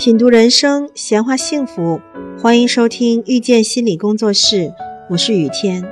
[0.00, 2.00] 品读人生，闲话幸福，
[2.40, 4.72] 欢迎收听遇见心理工作室，
[5.10, 5.84] 我是雨天。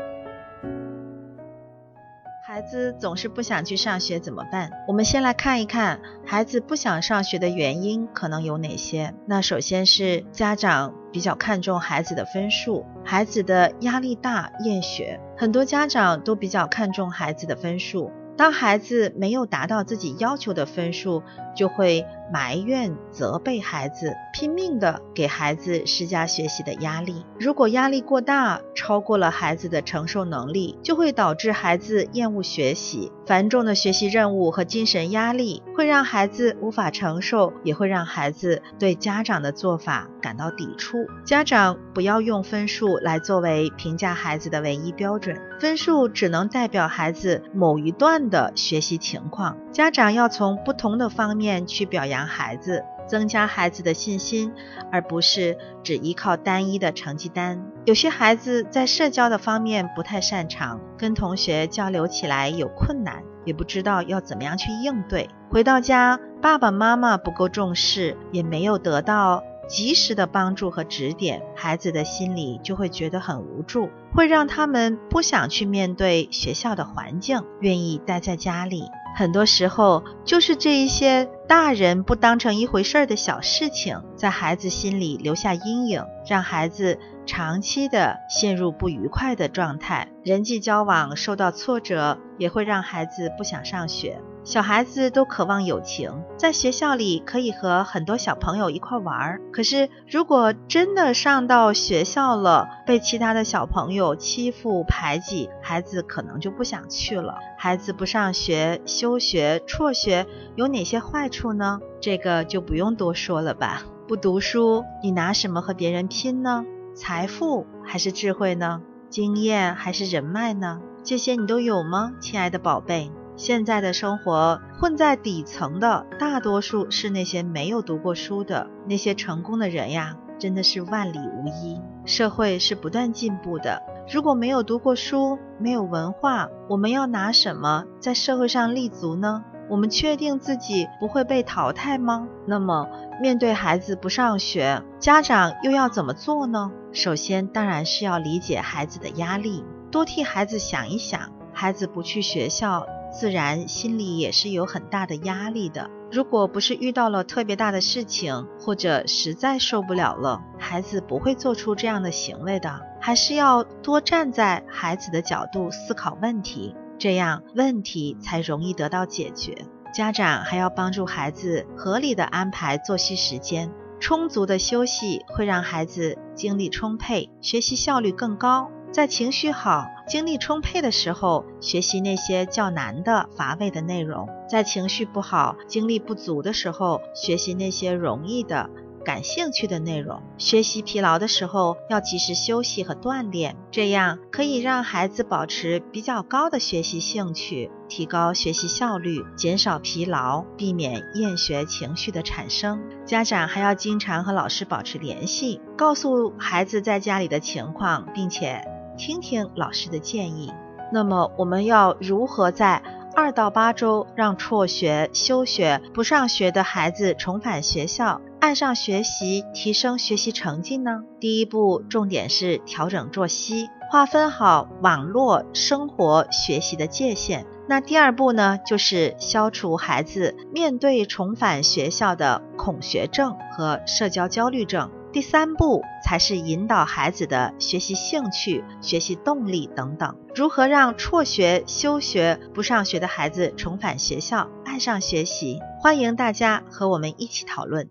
[2.42, 4.70] 孩子总是不想去上学怎么办？
[4.88, 9.12] 我们先来看一看孩子不想上学的原因可能有哪些。
[9.26, 18.10] 那首先是家长比较看重孩子的分数，孩子的压力大，厌学，很多家长都比较看重孩子的分数。
[18.36, 21.24] 当孩子没有达到自己要求的分数，
[21.56, 27.26] 就会埋怨、责备孩子，拼命的给孩子施加学习的压力。
[27.40, 33.10] 如果压力过大，超过了孩子的承受能力，就会导致孩子厌恶学习。
[33.26, 40.96] 繁重的学习任务和精神压力会让孩子无法承受，也会让孩子对家长的做法感到抵触。
[41.24, 45.27] 家长不要用分数来作为评价孩子的唯一标准，
[45.60, 49.56] 分数只能代表孩子某一段的学习情况。
[49.72, 52.84] 家长要从不同的方面去表扬孩子。
[53.08, 54.52] 增加孩子的信心，
[54.92, 57.64] 而不是只依靠单一的成绩单。
[57.86, 65.30] 有些孩子在社交的方面不太擅长，跟同学交流起来有困难，也不知道要怎么样去应对。
[65.48, 78.84] 回到家，爸爸妈妈不够重视，也没有得到及时的帮助和指点，孩子的心里就会觉得很无助，会让他们不想去面对学校的环境，愿意待在家里。
[79.16, 94.22] 很多时候，就是这一些大人不当成一回事儿的小事情，在孩子心里留下阴影，让孩子长期的陷入不愉快的状态，人际交往受到挫折，也会让孩子不想上学。
[94.44, 99.40] 小孩子都渴望友情，在学校里可以和很多小朋友一块玩儿。
[99.52, 107.36] 可是，如果真的上到学校了，被其他的小朋友欺负排挤，孩子可能就不想去了。
[107.58, 110.26] 孩子不上学、休学、辍学
[110.56, 111.78] 有哪些坏处呢？
[112.00, 113.82] 这个就不用多说了吧。
[114.08, 116.64] 不读书，你拿什么和别人拼呢？
[116.98, 118.82] 财富还是智慧呢？
[119.08, 120.80] 经验还是人脉呢？
[121.04, 123.12] 这些你都有吗，亲爱的宝贝？
[123.36, 131.80] 现在的生活混在底层的大多数是那些没有读过书的那些成功的人呀，真的是万里无一。
[132.04, 133.80] 社会是不断进步的，
[134.12, 139.44] 如果没有读过书，没有文化，我们要拿什么在社会上立足呢？
[139.68, 142.26] 我们确定自己不会被淘汰吗？
[142.46, 142.88] 那么
[143.20, 146.70] 面对孩子不上学，家长又要怎么做呢？
[146.92, 151.20] 首先当然是要理解孩子的压力，多替孩子想一想，
[151.52, 152.86] 孩子不去学校。
[153.10, 155.88] 自然心里也是有很大的压力的。
[156.12, 162.80] 如果不是遇到了特别大的事情，或者实在受不了了，孩子不会做出这样的行为的。
[163.00, 169.66] 还是要多站在孩子的角度思考问题，这样问题才容易得到解决。
[169.94, 178.70] 家长还要帮助孩子合理的安排作息时间，充足的休息会让孩子精力充沛，学习效率更高。
[178.90, 188.70] 在情绪好、精力充沛的时候，学习那些较难的、乏味的内容；在情绪不好、精力不足的时候，学习那些容易的、
[189.04, 190.22] 感兴趣的内容。
[190.36, 202.80] 学习疲劳的时候，要及时休息和锻炼，这样可以让孩子保持比较高的学习兴趣，提高学习效率，减少疲劳，避免厌学情绪的产生。
[203.04, 208.62] 家长还要经常和老师保持联系，告诉孩子在家里的情况，并且。
[209.00, 210.52] 听听老师的建议。
[210.92, 212.82] 那么，我们要如何在
[213.14, 221.02] 二到八周让辍学、休学、不上学的孩子重返学校，爱上学习，提升学习成绩呢？
[221.18, 227.44] 第一步，重点是调整作息，划分好网络生活、学习的界限。
[227.68, 234.90] 那第二步呢，就是消除孩子面对重返学校的恐学症和社交焦虑症。
[235.12, 240.16] 第三步才是引导孩子的学习兴趣、学习动力等等。
[240.34, 245.58] 如何让辍学、休学、不上学的孩子重返学校，爱上学习？
[245.80, 247.90] 欢迎大家和我们一起讨论。